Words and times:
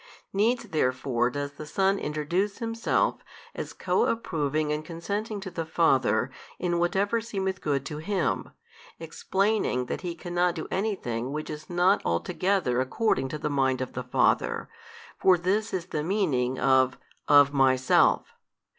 Needs 0.33 0.63
therefore 0.69 1.29
does 1.29 1.51
the 1.51 1.65
Son 1.67 1.99
introduce 1.99 2.57
Himself 2.57 3.23
as 3.53 3.71
co 3.71 4.07
approving 4.07 4.71
and 4.71 4.83
consenting 4.83 5.39
to 5.41 5.51
the 5.51 5.63
Father 5.63 6.31
in 6.57 6.79
whatever 6.79 7.21
seemeth 7.21 7.61
good 7.61 7.85
to 7.85 7.99
Him, 7.99 8.49
explaining 8.99 9.85
that 9.85 10.01
He 10.01 10.15
cannot 10.15 10.55
do 10.55 10.67
anything 10.71 11.31
which 11.31 11.51
is 11.51 11.69
not 11.69 12.01
altogether 12.03 12.81
according 12.81 13.29
to 13.29 13.37
the 13.37 13.51
Mind 13.51 13.79
of 13.79 13.93
the 13.93 14.01
Father, 14.01 14.69
for 15.19 15.37
this 15.37 15.71
is 15.71 15.85
the 15.85 16.01
meaning 16.03 16.57
of 16.57 16.97
Of 17.27 17.53
Myself 17.53 18.33